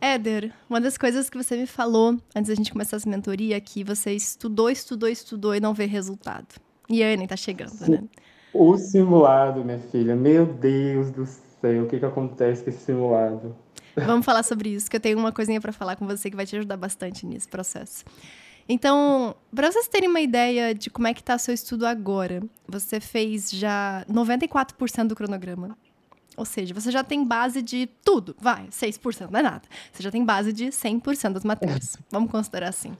[0.00, 3.60] Éder, uma das coisas que você me falou antes da gente começar essa mentoria é
[3.60, 6.46] que você estudou, estudou, estudou e não vê resultado.
[6.88, 7.92] E a Enem tá chegando, Sim.
[7.92, 8.02] né?
[8.52, 10.16] O simulado, minha filha.
[10.16, 13.54] Meu Deus do céu, o que que acontece com esse simulado?
[13.94, 16.46] Vamos falar sobre isso, que eu tenho uma coisinha para falar com você que vai
[16.46, 18.04] te ajudar bastante nesse processo.
[18.68, 23.00] Então, para vocês terem uma ideia de como é que tá seu estudo agora, você
[23.00, 25.76] fez já 94% do cronograma.
[26.40, 29.60] Ou seja, você já tem base de tudo, vai, 6% não é nada.
[29.92, 31.98] Você já tem base de 100% das matérias.
[32.10, 32.96] Vamos considerar assim.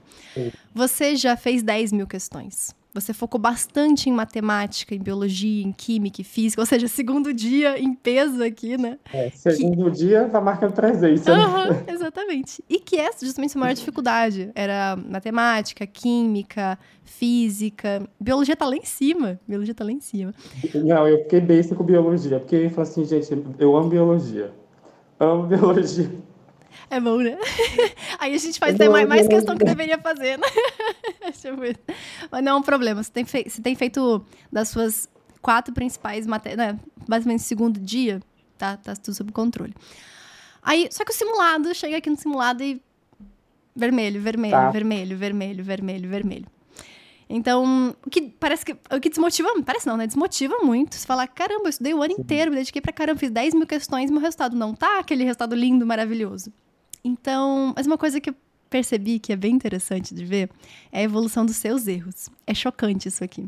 [0.75, 2.75] Você já fez 10 mil questões.
[2.93, 7.79] Você focou bastante em matemática, em biologia, em química e física, ou seja, segundo dia
[7.79, 8.97] em peso aqui, né?
[9.13, 9.97] É, segundo que...
[9.97, 11.31] dia tá marcando presença.
[11.31, 11.83] Uhum, né?
[11.87, 12.63] Exatamente.
[12.69, 14.51] E que é justamente a maior dificuldade.
[14.53, 18.07] Era matemática, química, física.
[18.19, 19.39] Biologia tá lá em cima.
[19.47, 20.33] Biologia tá lá em cima.
[20.73, 24.51] Não, eu fiquei besta com biologia, porque eu falei assim, gente, eu amo biologia.
[25.19, 26.09] Amo biologia.
[26.89, 27.37] É bom, né?
[28.19, 30.47] Aí a gente faz até mais, mais questão que deveria fazer, né?
[32.31, 33.01] Mas não é um problema.
[33.03, 35.09] Você tem, fei você tem feito das suas
[35.41, 36.79] quatro principais matérias, né?
[37.07, 38.21] basicamente segundo dia,
[38.57, 39.73] tá, tá tudo sob controle.
[40.61, 42.81] Aí, só que o simulado, chega aqui no simulado e
[43.75, 44.69] vermelho, vermelho, tá.
[44.69, 46.45] vermelho, vermelho, vermelho, vermelho.
[47.33, 48.73] Então, o que parece que.
[48.73, 49.49] O que desmotiva.
[49.65, 50.05] Parece não, né?
[50.05, 50.95] Desmotiva muito.
[50.95, 53.65] Você fala, caramba, eu estudei o ano inteiro, me dediquei pra caramba, fiz 10 mil
[53.65, 56.51] questões meu resultado não tá aquele resultado lindo, maravilhoso.
[57.03, 58.35] Então, mas uma coisa que eu
[58.69, 60.49] percebi que é bem interessante de ver
[60.91, 62.29] é a evolução dos seus erros.
[62.45, 63.47] É chocante isso aqui.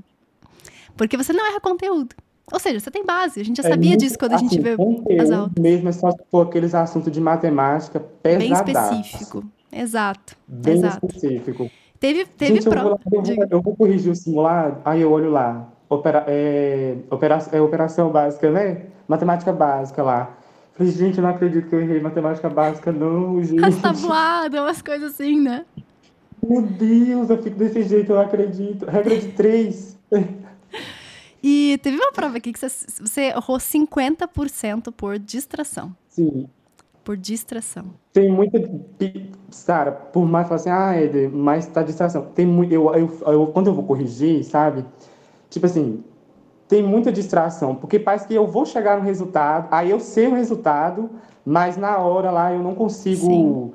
[0.96, 2.16] Porque você não erra conteúdo.
[2.52, 3.42] Ou seja, você tem base.
[3.42, 4.78] A gente já é sabia disso quando assim, a gente vê
[5.20, 5.52] as aulas.
[5.60, 8.64] Mesmo é só for aqueles assuntos de matemática pesadaços.
[8.66, 9.44] Bem específico.
[9.72, 10.38] Exato.
[10.48, 11.06] Bem exato.
[11.06, 11.70] específico.
[12.04, 12.90] Teve, teve gente, prova.
[12.90, 15.70] Eu vou, eu, vou, eu vou, corrigir o simulado, aí eu olho lá.
[15.88, 18.88] Opera, é, opera, é operação básica, né?
[19.08, 20.36] Matemática básica lá.
[20.74, 23.64] Falei, gente, eu não acredito que eu errei matemática básica, não, gente.
[23.64, 25.66] As tabuadas, umas coisas assim, né?
[26.46, 28.86] Meu Deus, eu fico desse jeito, eu não acredito.
[28.86, 29.98] Regra de três.
[31.46, 32.70] E teve uma prova aqui que você,
[33.02, 35.94] você errou 50% por distração.
[36.08, 36.48] Sim.
[37.04, 37.86] Por distração.
[38.14, 38.60] Tem muita.
[39.50, 42.28] Sara, por mais falar assim, ah, Eder, mas tá distração.
[42.34, 42.74] Tem muito.
[42.74, 44.86] Eu, eu, eu, quando eu vou corrigir, sabe?
[45.50, 46.04] Tipo assim,
[46.68, 50.34] tem muita distração, porque parece que eu vou chegar no resultado, aí eu sei o
[50.34, 51.10] resultado,
[51.46, 53.26] mas na hora lá eu não consigo.
[53.26, 53.74] Sim.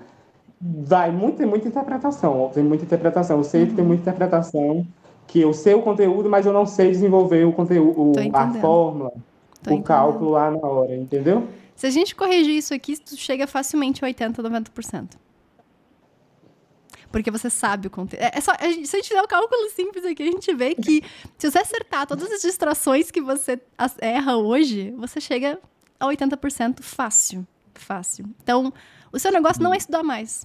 [0.61, 3.37] Vai muita, muita interpretação, tem muita interpretação.
[3.37, 3.67] Eu sei uhum.
[3.69, 4.85] que tem muita interpretação,
[5.29, 9.71] que eu sei o conteúdo, mas eu não sei desenvolver o conteúdo, a fórmula, Tô
[9.71, 9.85] o entendendo.
[9.85, 11.45] cálculo lá na hora, entendeu?
[11.79, 15.13] Se a gente corrigir isso aqui, tu chega facilmente a 80, 90%.
[17.13, 18.21] Porque você sabe o conteúdo.
[18.21, 20.53] É, é só, a gente, se a gente fizer um cálculo simples aqui, a gente
[20.57, 21.05] vê que
[21.39, 23.63] se você acertar todas as distrações que você
[24.01, 25.57] erra hoje, você chega
[26.01, 27.47] a 80% fácil.
[27.75, 28.25] Fácil.
[28.43, 28.75] Então,
[29.13, 30.45] o seu negócio não é estudar mais.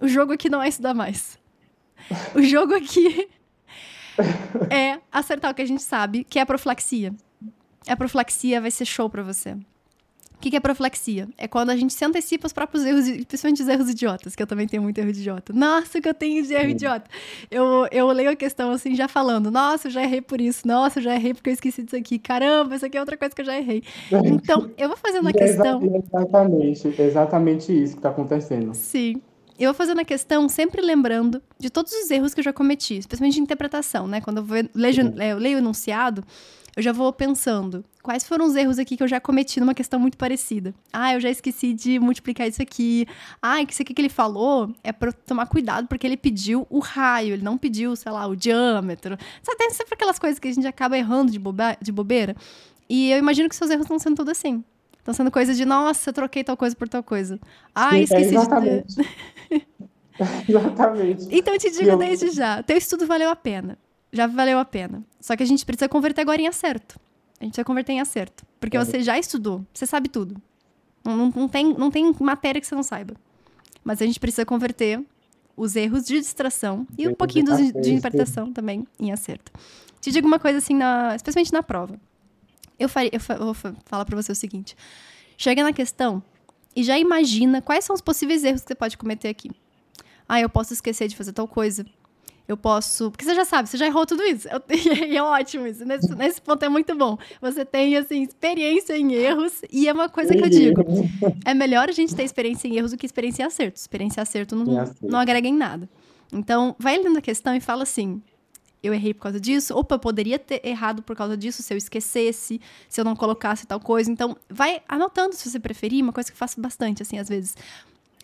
[0.00, 1.38] O jogo aqui não é estudar mais.
[2.34, 3.28] O jogo aqui
[4.72, 7.14] é acertar o que a gente sabe, que é a profilaxia.
[7.86, 9.54] A profilaxia vai ser show para você.
[10.44, 11.26] O que, é profilaxia?
[11.38, 14.46] É quando a gente se antecipa os próprios erros, principalmente os erros idiotas, que eu
[14.46, 15.54] também tenho muito erro de idiota.
[15.54, 17.10] Nossa, que eu tenho de erro idiota.
[17.50, 20.98] Eu, eu leio a questão assim, já falando, nossa, eu já errei por isso, nossa,
[20.98, 23.40] eu já errei porque eu esqueci disso aqui, caramba, isso aqui é outra coisa que
[23.40, 23.82] eu já errei.
[24.26, 25.80] Então, eu vou fazendo a questão.
[25.82, 28.74] Exatamente, exatamente isso que está acontecendo.
[28.74, 29.22] Sim.
[29.58, 32.98] Eu vou fazendo a questão sempre lembrando de todos os erros que eu já cometi,
[32.98, 34.20] especialmente de interpretação, né?
[34.20, 36.22] Quando eu, leio, eu leio o enunciado,
[36.76, 39.98] eu já vou pensando, quais foram os erros aqui que eu já cometi numa questão
[39.98, 40.74] muito parecida?
[40.92, 43.08] Ah, eu já esqueci de multiplicar isso aqui.
[43.40, 47.32] Ah, isso aqui que ele falou é para tomar cuidado porque ele pediu o raio,
[47.32, 49.16] ele não pediu, sei lá, o diâmetro.
[49.42, 51.40] Sabe, tem sempre aquelas coisas que a gente acaba errando de,
[51.80, 52.36] de bobeira.
[52.88, 54.62] E eu imagino que seus erros estão sendo tudo assim.
[54.98, 57.40] Estão sendo coisa de, nossa, troquei tal coisa por tal coisa.
[57.74, 59.64] Ah, Sim, é esqueci é de.
[60.52, 61.28] exatamente.
[61.30, 61.96] Então eu te digo eu...
[61.96, 63.78] desde já, teu estudo valeu a pena
[64.14, 65.02] já valeu a pena.
[65.20, 66.98] Só que a gente precisa converter agora em acerto.
[67.40, 68.44] A gente precisa converter em acerto.
[68.60, 68.84] Porque é.
[68.84, 70.40] você já estudou, você sabe tudo.
[71.04, 73.14] Não, não, tem, não tem matéria que você não saiba.
[73.82, 75.04] Mas a gente precisa converter
[75.56, 79.52] os erros de distração e um pouquinho de, de interpretação também em acerto.
[80.00, 82.00] Te digo uma coisa assim, na, especialmente na prova.
[82.78, 83.54] Eu, faria, eu, eu vou
[83.84, 84.76] falar para você o seguinte.
[85.36, 86.22] Chega na questão
[86.74, 89.50] e já imagina quais são os possíveis erros que você pode cometer aqui.
[90.28, 91.84] Ah, eu posso esquecer de fazer tal coisa
[92.46, 93.10] eu posso.
[93.10, 94.46] Porque você já sabe, você já errou tudo isso.
[94.48, 94.62] Eu,
[95.08, 95.84] e é ótimo isso.
[95.84, 97.16] Nesse, nesse ponto é muito bom.
[97.40, 99.62] Você tem, assim, experiência em erros.
[99.70, 100.82] E é uma coisa que eu digo:
[101.44, 103.82] é melhor a gente ter experiência em erros do que experiência em acertos.
[103.82, 105.88] Experiência em acerto não, não agrega em nada.
[106.32, 108.20] Então, vai lendo a questão e fala assim:
[108.82, 109.74] eu errei por causa disso.
[109.74, 113.66] Opa, eu poderia ter errado por causa disso se eu esquecesse, se eu não colocasse
[113.66, 114.10] tal coisa.
[114.10, 117.56] Então, vai anotando se você preferir, uma coisa que eu faço bastante, assim, às vezes.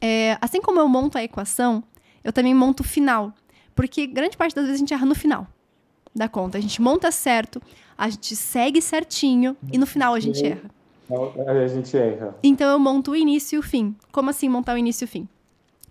[0.03, 1.83] é, assim como eu monto a equação,
[2.23, 3.33] eu também monto o final.
[3.75, 5.47] Porque grande parte das vezes a gente erra no final
[6.15, 6.59] da conta.
[6.59, 7.63] A gente monta certo,
[7.97, 10.71] a gente segue certinho e no final a gente erra.
[11.47, 12.37] A gente erra.
[12.43, 13.97] Então eu monto o início e o fim.
[14.13, 15.29] Como assim montar o início e o fim?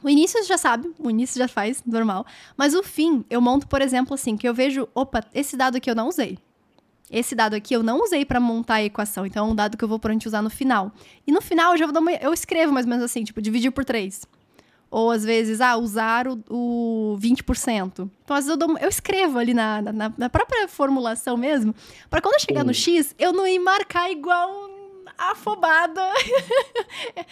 [0.01, 2.25] O início já sabe, o início já faz, normal.
[2.55, 5.89] Mas o fim, eu monto, por exemplo, assim, que eu vejo, opa, esse dado aqui
[5.89, 6.37] eu não usei.
[7.11, 9.83] Esse dado aqui eu não usei para montar a equação, então é um dado que
[9.83, 10.91] eu vou provavelmente usar no final.
[11.27, 13.41] E no final eu já vou dar uma, eu escrevo mais ou menos assim, tipo,
[13.41, 14.25] dividir por 3.
[14.91, 18.09] Ou às vezes, ah, usar o, o 20%.
[18.23, 21.75] Então, às vezes eu, dou, eu escrevo ali na, na, na, própria formulação mesmo,
[22.09, 24.69] para quando eu chegar no X, eu não ir marcar igual
[25.19, 26.01] afobada.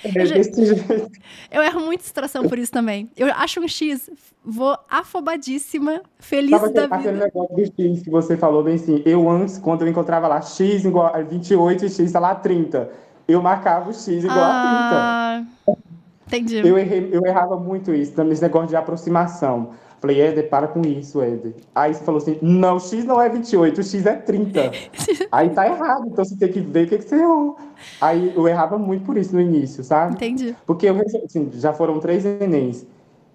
[0.04, 1.12] É desse jeito.
[1.50, 3.10] Eu erro muita distração por isso também.
[3.16, 4.10] Eu acho um X,
[4.44, 7.26] vou afobadíssima, feliz Tava da aquele, vida.
[7.26, 9.02] aquele negócio do X que você falou bem assim.
[9.06, 12.90] Eu antes, quando eu encontrava lá X igual a 28 e X tá lá 30,
[13.28, 15.88] eu marcava o X igual ah, a 30.
[16.28, 16.58] Entendi.
[16.58, 19.70] Eu, errei, eu errava muito isso, também esse negócio de aproximação.
[20.00, 21.56] Falei, Éder, para com isso, Éder.
[21.74, 24.72] Aí você falou assim, não, X não é 28, o X é 30.
[25.32, 27.58] Aí tá errado, então você tem que ver o que, que você errou.
[28.00, 30.14] Aí eu errava muito por isso no início, sabe?
[30.14, 30.56] Entendi.
[30.68, 30.96] Porque eu,
[31.26, 32.86] assim, já foram três Enems.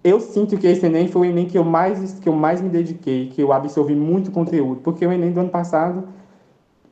[0.05, 2.69] Eu sinto que esse Enem foi o Enem que eu mais, que eu mais me
[2.69, 4.81] dediquei, que eu absorvi muito conteúdo.
[4.83, 6.05] Porque o Enem do ano passado,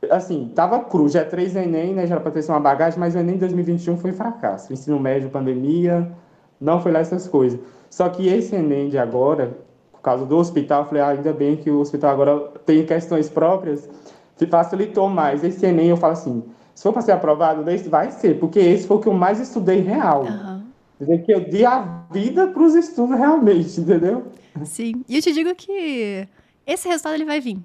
[0.09, 1.07] assim, tava cru.
[1.07, 2.07] Já é três Enem, né?
[2.07, 4.71] Já era pra ter sido uma bagagem, mas o Enem 2021 foi fracasso.
[4.73, 6.11] Ensino médio, pandemia,
[6.59, 7.59] não foi lá essas coisas.
[7.89, 9.57] Só que esse Enem de agora,
[9.91, 13.29] por causa do hospital, eu falei, ah, ainda bem que o hospital agora tem questões
[13.29, 13.89] próprias,
[14.37, 15.43] que facilitou mais.
[15.43, 16.43] Esse Enem, eu falo assim,
[16.73, 19.81] se for para ser aprovado, vai ser, porque esse foi o que eu mais estudei
[19.81, 20.23] real.
[20.23, 20.63] Aham.
[20.99, 21.25] Entendeu?
[21.25, 24.27] Que eu dei a vida para os estudos realmente, entendeu?
[24.63, 25.03] Sim.
[25.09, 26.27] E eu te digo que
[26.65, 27.57] esse resultado ele vai vir.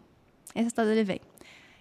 [0.55, 1.21] Esse resultado ele vem.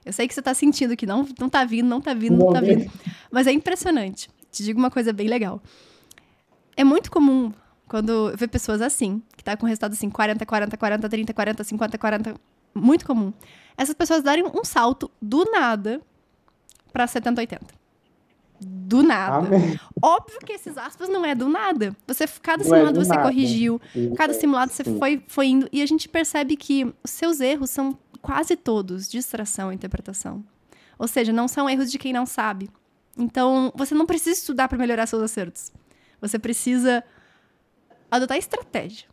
[0.06, 2.54] Eu sei que você tá sentindo que não, não tá vindo, não tá vindo, não,
[2.54, 2.78] tá vem.
[2.78, 2.92] vindo.
[3.32, 4.30] Mas é impressionante.
[4.52, 5.62] Te digo uma coisa bem legal.
[6.78, 7.52] É muito comum
[7.88, 11.64] quando eu ver pessoas assim, que tá com resultado assim, 40, 40, 40, 30, 40,
[11.64, 12.36] 50, 40.
[12.74, 13.34] Muito comum.
[13.78, 16.02] Essas pessoas darem um salto do nada
[16.94, 17.66] pra 70, 80.
[18.62, 19.48] Do nada.
[19.48, 19.80] Amém.
[20.02, 21.96] Óbvio que esses aspas não é do nada.
[22.08, 23.24] Você, cada Não é simulado do você nada.
[23.24, 23.82] corrigiu,
[24.16, 25.68] cada simulado você foi, foi indo.
[25.72, 30.44] E a gente percebe que os seus erros são quase todos distração e interpretação.
[30.98, 32.72] Ou seja, não são erros de quem não sabe.
[33.16, 35.72] Então, você não precisa estudar para melhorar seus acertos.
[36.20, 37.04] Você precisa
[38.10, 39.08] adotar estratégia.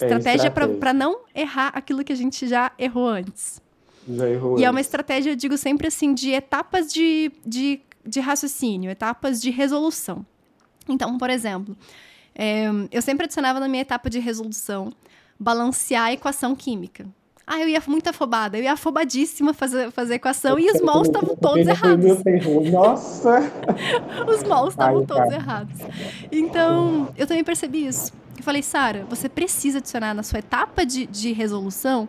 [0.00, 0.94] É, Estratégia para estratégia.
[0.94, 3.60] não errar aquilo que a gente já errou antes.
[4.08, 4.58] Já errou.
[4.58, 9.42] E é uma estratégia, eu digo sempre assim, de etapas de, de, de raciocínio, etapas
[9.42, 10.24] de resolução.
[10.88, 11.76] Então, por exemplo,
[12.34, 14.90] é, eu sempre adicionava na minha etapa de resolução
[15.38, 17.06] balancear a equação química.
[17.50, 21.06] Ah, eu ia muito afobada, eu ia afobadíssima fazer, fazer a equação e os mols
[21.08, 22.04] estavam todos errados.
[22.70, 23.40] Nossa!
[24.28, 25.80] Os mols estavam todos errados.
[26.30, 28.12] Então, eu também percebi isso.
[28.36, 32.06] Eu falei, Sara, você precisa adicionar na sua etapa de, de resolução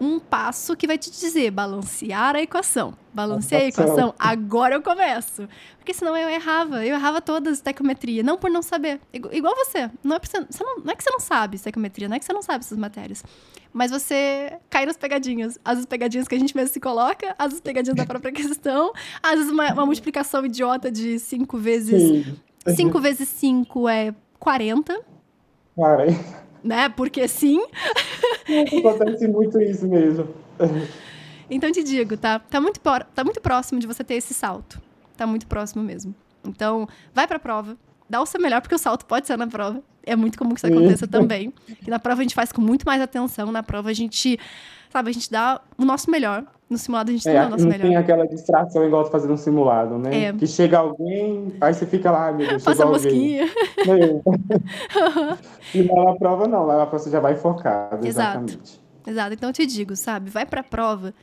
[0.00, 2.94] um passo que vai te dizer balancear a equação.
[3.18, 3.94] Balanceei a Equação.
[3.94, 5.48] equação, agora eu começo.
[5.76, 6.84] Porque senão eu errava.
[6.86, 9.00] Eu errava todas as estequiometria, não por não saber.
[9.12, 9.90] Igu- Igual você.
[10.04, 12.24] Não é, você, você não, não é que você não sabe estequiometria, não é que
[12.24, 13.24] você não sabe essas matérias.
[13.72, 15.58] Mas você cai nas pegadinhas.
[15.64, 18.92] Às vezes pegadinhas que a gente mesmo se coloca, às vezes pegadinhas da própria questão,
[19.22, 22.36] às vezes uma, uma multiplicação idiota de 5 vezes Sim.
[22.76, 24.98] 5 vezes 5 é 40,
[25.76, 26.06] Cara,
[26.62, 26.88] né?
[26.88, 27.60] Porque sim.
[28.78, 30.28] acontece muito isso mesmo.
[31.50, 32.38] Então te digo, tá?
[32.38, 34.80] Tá muito, tá muito próximo de você ter esse salto.
[35.16, 36.14] Tá muito próximo mesmo.
[36.46, 37.76] Então, vai pra prova,
[38.08, 39.82] dá o seu melhor, porque o salto pode ser na prova.
[40.04, 41.52] É muito comum que isso aconteça também.
[41.86, 43.50] E na prova a gente faz com muito mais atenção.
[43.52, 44.38] Na prova a gente,
[44.90, 46.44] sabe, a gente dá o nosso melhor.
[46.70, 47.86] No simulado a gente É, dá o nosso não melhor.
[47.88, 50.24] tem aquela distração igual tu fazendo um simulado, né?
[50.26, 50.32] É.
[50.34, 53.46] Que chega alguém, aí você fica lá, "Ai, meu Deus, Passa a mosquinha.
[53.86, 54.22] Meu.
[55.74, 58.38] e lá na prova não, lá na prova você já vai focado, Exato.
[58.44, 58.80] exatamente.
[59.06, 59.34] Exato.
[59.34, 60.30] Então eu te digo, sabe?
[60.30, 61.14] Vai pra prova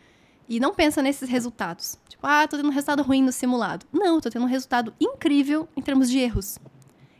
[0.47, 1.97] e não pensa nesses resultados.
[2.07, 3.85] Tipo, ah, tô tendo um resultado ruim no simulado.
[3.91, 6.57] Não, tô tendo um resultado incrível em termos de erros.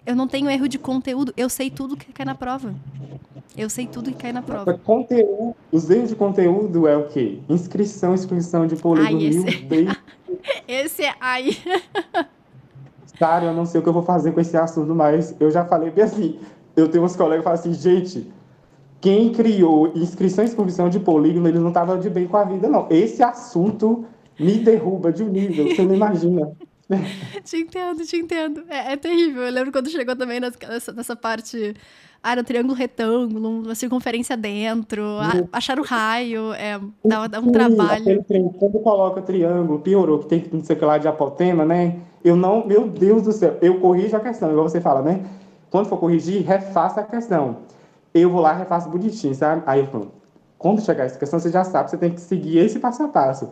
[0.05, 2.74] Eu não tenho erro de conteúdo, eu sei tudo que cai na prova.
[3.58, 4.74] Eu sei tudo que cai na prova.
[4.77, 7.39] Conteúdo, os erros de conteúdo é o quê?
[7.50, 9.96] Inscrição, inscrição de polígono, esse- Deus.
[10.67, 11.58] Esse é aí.
[13.17, 15.65] Cara, eu não sei o que eu vou fazer com esse assunto, mas eu já
[15.65, 16.39] falei bem assim.
[16.75, 18.32] Eu tenho uns colegas que falam assim, gente,
[19.02, 22.68] quem criou inscrição e inscrição de polígono, eles não estavam de bem com a vida,
[22.68, 22.88] não.
[22.90, 24.06] Esse assunto
[24.40, 26.52] me derruba de um nível, que você não imagina.
[27.44, 28.64] te entendo, te entendo.
[28.68, 29.44] É, é terrível.
[29.44, 31.75] Eu lembro quando chegou também nessa, nessa parte.
[32.24, 37.40] Ah, era um triângulo retângulo, uma circunferência dentro, a- achar o raio, é, dá, dá
[37.40, 38.24] um Sim, trabalho.
[38.24, 42.00] tri- Quando coloca triângulo, piorou, que tem não sei o que lá de apotema, né?
[42.24, 45.24] Eu não, meu Deus do céu, eu corrijo a questão, igual você fala, né?
[45.70, 47.58] quando for corrigir, refaça a questão.
[48.15, 49.62] Eu vou lá e refaço bonitinho, sabe?
[49.65, 50.13] Aí eu falo,
[50.57, 53.51] quando chegar essa questão, você já sabe, você tem que seguir esse passo a passo.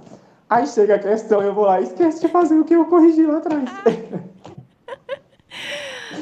[0.50, 3.25] Aí chega a questão, eu vou lá e esqueço de fazer o que eu corrigi
[3.25, 3.70] lá atrás.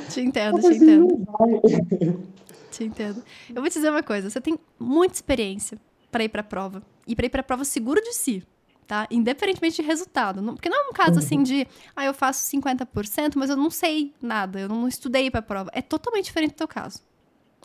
[0.10, 1.08] Te entendo, te entendo.
[2.72, 3.24] Te entendo.
[3.50, 5.78] Eu vou te dizer uma coisa, você tem muita experiência
[6.10, 6.82] para ir para a prova.
[7.08, 8.44] E para ir para a prova seguro de si,
[8.88, 9.08] tá?
[9.12, 10.42] Independentemente de resultado.
[10.54, 14.14] Porque não é um caso assim de, ah, eu faço 50%, mas eu não sei
[14.22, 15.70] nada, eu não estudei para a prova.
[15.74, 17.02] É totalmente diferente do teu caso.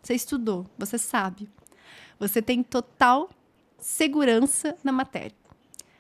[0.07, 1.49] Você estudou, você sabe.
[2.21, 3.29] Você tem total
[3.77, 5.35] segurança na matéria.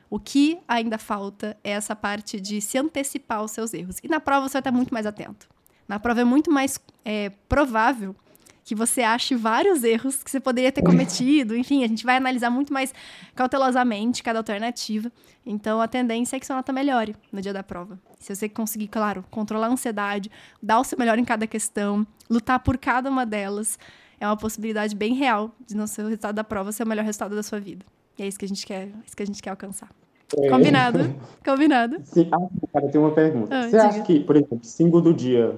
[0.08, 3.96] O que ainda falta é essa parte de se antecipar aos seus erros.
[4.04, 5.48] E na prova você vai estar muito mais atento.
[5.88, 8.14] Na prova é muito mais é, provável
[8.62, 11.56] que você ache vários erros que você poderia ter cometido.
[11.56, 12.94] Enfim, a gente vai analisar muito mais
[13.34, 15.10] cautelosamente cada alternativa.
[15.44, 17.98] Então, a tendência é que sua nota melhore no dia da prova.
[18.18, 20.30] Se você conseguir, claro, controlar a ansiedade,
[20.62, 23.78] dar o seu melhor em cada questão, lutar por cada uma delas,
[24.18, 27.34] é uma possibilidade bem real de no seu resultado da prova ser o melhor resultado
[27.34, 27.84] da sua vida.
[28.18, 29.90] E é isso que a gente quer, é isso que a gente quer alcançar.
[30.36, 30.48] É.
[30.48, 31.14] Combinado?
[31.44, 32.00] Combinado.
[32.04, 33.54] Sim, ah, cara, tem uma pergunta.
[33.54, 33.84] Ah, você diga.
[33.84, 35.56] acha que, por exemplo, cinco do dia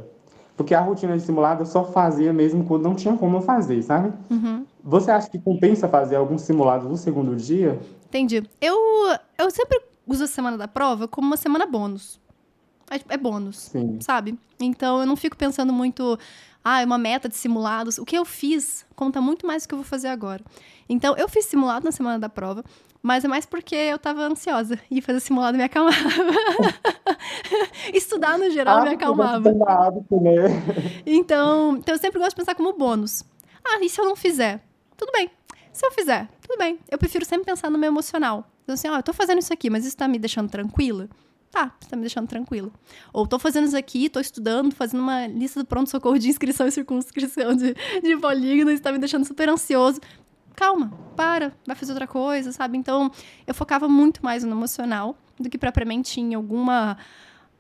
[0.59, 3.81] porque a rotina de simulado eu só fazia mesmo quando não tinha como eu fazer,
[3.81, 4.13] sabe?
[4.29, 4.67] Uhum.
[4.83, 7.79] Você acha que compensa fazer algum simulado no segundo dia?
[8.07, 8.43] Entendi.
[8.61, 8.77] Eu,
[9.39, 12.21] eu sempre uso a semana da prova como uma semana bônus.
[12.91, 13.99] É, é bônus, Sim.
[14.01, 14.39] sabe?
[14.61, 16.19] Então eu não fico pensando muito,
[16.65, 17.99] ah, é uma meta de simulados.
[17.99, 20.43] O que eu fiz conta muito mais do que eu vou fazer agora.
[20.89, 22.65] Então eu fiz simulado na semana da prova,
[23.03, 25.97] mas é mais porque eu tava ansiosa e fazer simulado me acalmava.
[27.95, 29.51] Estudar no geral ah, me acalmava.
[31.07, 33.23] Então, então eu sempre gosto de pensar como bônus.
[33.65, 34.63] Ah, e se eu não fizer?
[34.97, 35.31] Tudo bem.
[35.73, 36.79] Se eu fizer, tudo bem.
[36.91, 38.45] Eu prefiro sempre pensar no meu emocional.
[38.65, 41.09] Então, assim, ó, oh, eu tô fazendo isso aqui, mas isso tá me deixando tranquila?
[41.51, 42.71] Tá, tá me deixando tranquila.
[43.13, 46.71] Ou tô fazendo isso aqui, tô estudando, fazendo uma lista do pronto-socorro de inscrição e
[46.71, 50.01] circunscrição de, de polígono, isso tá me deixando super ansioso
[50.59, 52.77] calma, para, vai fazer outra coisa, sabe?
[52.77, 53.13] Então,
[53.47, 56.99] eu focava muito mais no emocional do que propriamente em alguma,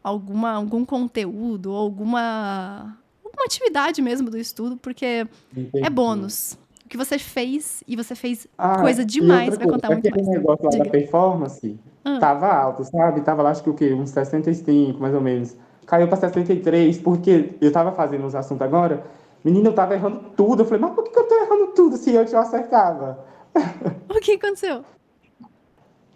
[0.02, 5.86] alguma algum conteúdo ou alguma, alguma atividade mesmo do estudo, porque Entendi.
[5.86, 6.58] é bônus.
[6.84, 10.22] O que você fez e você fez ah, coisa demais, vai contar muito mais.
[10.22, 10.84] Aquele negócio lá Diga.
[10.84, 12.18] da performance ah.
[12.18, 13.20] tava alto, sabe?
[13.22, 13.92] Tava lá, acho que o quê?
[13.92, 15.56] Uns 65, mais ou menos.
[15.86, 19.02] Caiu para 63, porque eu tava fazendo uns assuntos agora
[19.44, 20.62] Menina, eu tava errando tudo.
[20.62, 23.24] Eu falei, mas por que eu tô errando tudo se eu te acertava?
[24.08, 24.84] O que aconteceu?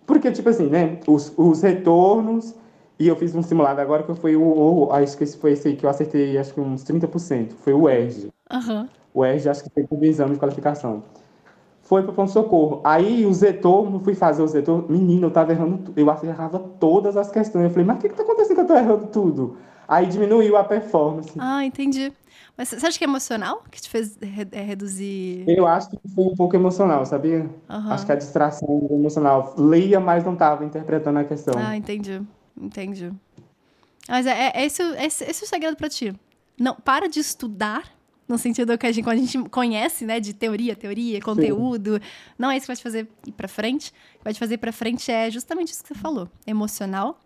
[0.06, 0.98] Porque, tipo assim, né?
[1.06, 2.54] Os, os retornos.
[2.98, 4.92] E eu fiz um simulado agora que foi o, o.
[4.92, 7.52] Acho que esse foi esse aí que eu acertei, acho que uns 30%.
[7.52, 8.30] Foi o ERG.
[8.52, 8.88] Uhum.
[9.14, 11.04] O ERG, acho que foi com exame de qualificação.
[11.92, 12.80] Foi pro ponto-socorro.
[12.84, 14.88] Aí os retornos, fui fazer os retornos.
[14.88, 15.92] Menina, eu tava errando.
[15.94, 17.64] Eu errava todas as questões.
[17.64, 19.58] Eu falei, mas o que que tá acontecendo que eu tô errando tudo?
[19.86, 21.30] Aí diminuiu a performance.
[21.38, 22.10] Ah, entendi.
[22.56, 25.44] Mas você acha que é emocional que te fez re é, reduzir?
[25.46, 27.40] Eu acho que foi um pouco emocional, sabia?
[27.68, 27.92] Uhum.
[27.92, 29.54] Acho que a distração emocional.
[29.58, 31.52] Leia, mas não estava interpretando a questão.
[31.58, 32.22] Ah, entendi.
[32.58, 33.12] Entendi.
[34.08, 36.18] Mas é, é, esse, esse, esse é o segredo para ti.
[36.58, 37.82] Não, para de estudar,
[38.32, 42.00] no sentido que a gente, a gente conhece, né, de teoria, teoria, conteúdo, Sim.
[42.38, 43.92] não é isso que vai te fazer ir para frente.
[44.14, 47.20] O que vai te fazer ir para frente é justamente isso que você falou, emocional,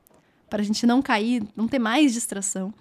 [0.50, 2.74] para a gente não cair, não ter mais distração.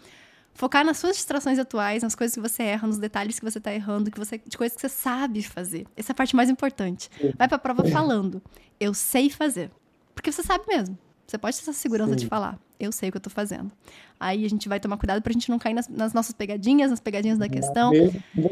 [0.56, 3.74] Focar nas suas distrações atuais, nas coisas que você erra, nos detalhes que você tá
[3.74, 5.86] errando, que você, de coisas que você sabe fazer.
[5.96, 7.10] Essa é a parte mais importante.
[7.38, 8.42] Vai pra prova falando.
[8.80, 9.70] Eu sei fazer.
[10.16, 10.98] Porque você sabe mesmo.
[11.28, 12.20] Você pode ter essa segurança Sim.
[12.20, 12.58] de falar.
[12.80, 13.72] Eu sei o que eu tô fazendo.
[14.20, 17.00] Aí a gente vai tomar cuidado pra gente não cair nas, nas nossas pegadinhas, nas
[17.00, 17.92] pegadinhas da questão.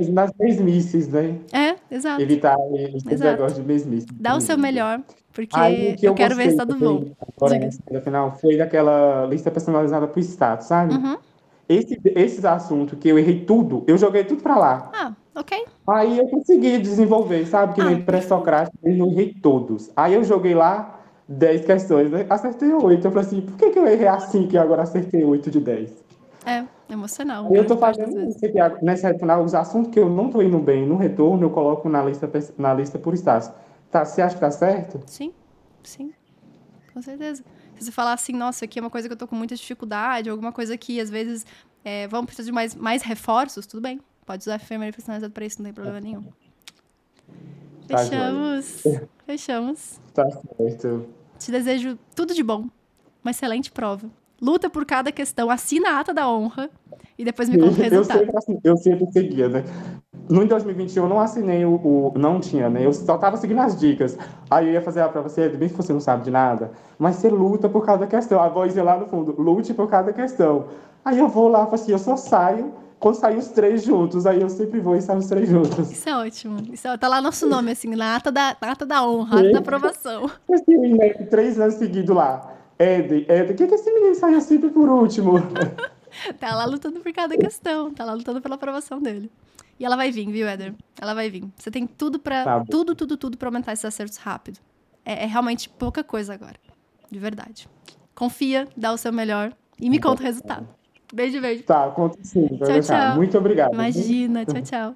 [0.10, 1.38] Nas, mesmices, né?
[1.52, 2.22] É, exato.
[2.22, 2.56] Evitar
[3.10, 4.08] esse negócio de mesmice.
[4.14, 5.02] Dá o seu melhor,
[5.32, 7.12] porque Aí, eu, eu quero ver se tá tudo bom.
[7.38, 10.94] Agora, no final, foi daquela lista personalizada pro status, sabe?
[10.94, 11.18] Uhum.
[11.68, 14.92] Esse, esses assuntos que eu errei tudo, eu joguei tudo pra lá.
[14.94, 15.66] Ah, ok.
[15.88, 17.74] Aí eu consegui desenvolver, sabe?
[17.74, 17.86] Que ah.
[17.86, 19.90] nem pré-socrático, eu errei todos.
[19.96, 22.26] Aí eu joguei lá 10 questões, né?
[22.30, 23.06] Acertei 8.
[23.06, 26.04] Eu falei assim, por que, que eu errei assim que agora acertei 8 de 10?
[26.46, 27.54] É, emocional.
[27.54, 30.60] Eu tô fazendo isso aqui, nessa reta final, os assuntos que eu não tô indo
[30.60, 33.50] bem no retorno, eu coloco na lista, na lista por status.
[33.90, 35.00] Tá, você acha que tá certo?
[35.06, 35.34] Sim,
[35.84, 36.14] sim.
[36.94, 37.44] Com certeza.
[37.76, 40.30] Se você falar assim, nossa, aqui é uma coisa que eu tô com muita dificuldade,
[40.30, 41.46] alguma coisa que às vezes
[41.84, 44.00] é, vamos precisar de mais, mais reforços, tudo bem.
[44.26, 46.24] Pode usar a enfermeira personalizada para isso, não tem problema nenhum.
[47.88, 48.84] Tá Fechamos.
[49.26, 50.00] Fechamos.
[50.14, 51.06] Tá certo.
[51.40, 52.66] Te desejo tudo de bom.
[53.24, 54.10] Uma excelente prova.
[54.42, 56.70] Luta por cada questão, assina a ata da honra
[57.18, 58.20] e depois me conta o resultado.
[58.24, 59.64] Eu sempre, assim, eu sempre seguia, né?
[60.30, 62.86] No 2021 eu não assinei o, o, Não tinha, né?
[62.86, 64.18] Eu só tava seguindo as dicas.
[64.50, 67.18] Aí eu ia fazer a prova você, bem que você não sabe de nada, mas
[67.18, 68.42] você luta por cada questão.
[68.42, 70.66] A voz ia lá no fundo, lute por cada questão.
[71.04, 74.50] Aí eu vou lá, assim, eu só saio quando sair os três juntos, aí eu
[74.50, 75.92] sempre vou e saio os três juntos.
[75.92, 76.56] Isso é ótimo.
[76.72, 79.52] Isso é, tá lá nosso nome, assim, na ata da, na ata da honra, ata
[79.52, 80.32] da aprovação.
[80.50, 82.56] Assim, né, três anos seguidos lá.
[82.80, 85.34] Ed, Ed, o que, que esse menino saiu sempre por último?
[86.40, 89.30] tá lá lutando por cada questão, tá lá lutando pela aprovação dele.
[89.78, 90.74] E ela vai vir, viu, Éder?
[91.02, 91.44] Ela vai vir.
[91.58, 94.62] Você tem tudo para tá tudo, tudo, tudo para aumentar esses acertos rápido.
[95.04, 96.56] É, é, realmente pouca coisa agora.
[97.12, 97.68] De verdade.
[98.16, 100.70] Confia, dá o seu melhor e me conta o resultado.
[101.14, 101.64] Beijo, beijo.
[101.64, 102.48] Tá, conta sim.
[102.58, 103.16] Tchau, tchau.
[103.16, 103.74] Muito obrigado.
[103.74, 104.96] Imagina, tchau, tchau.